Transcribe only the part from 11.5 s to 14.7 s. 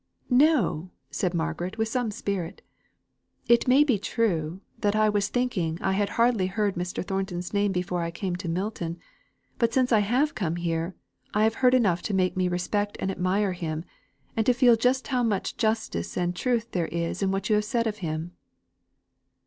heard enough to make me respect and admire him, and to